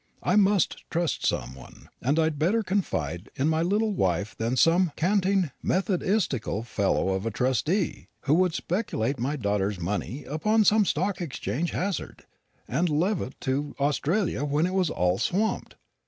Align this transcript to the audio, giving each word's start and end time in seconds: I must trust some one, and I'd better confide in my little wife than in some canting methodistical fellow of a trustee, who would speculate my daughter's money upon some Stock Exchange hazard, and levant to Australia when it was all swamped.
I 0.23 0.35
must 0.35 0.83
trust 0.89 1.27
some 1.27 1.53
one, 1.53 1.87
and 2.01 2.17
I'd 2.17 2.39
better 2.39 2.63
confide 2.63 3.29
in 3.35 3.47
my 3.47 3.61
little 3.61 3.93
wife 3.93 4.35
than 4.35 4.53
in 4.53 4.57
some 4.57 4.91
canting 4.95 5.51
methodistical 5.61 6.63
fellow 6.63 7.09
of 7.09 7.27
a 7.27 7.29
trustee, 7.29 8.07
who 8.21 8.33
would 8.33 8.55
speculate 8.55 9.19
my 9.19 9.35
daughter's 9.35 9.79
money 9.79 10.23
upon 10.23 10.63
some 10.65 10.85
Stock 10.85 11.21
Exchange 11.21 11.69
hazard, 11.69 12.25
and 12.67 12.89
levant 12.89 13.39
to 13.41 13.75
Australia 13.79 14.43
when 14.43 14.65
it 14.65 14.73
was 14.73 14.89
all 14.89 15.19
swamped. 15.19 15.75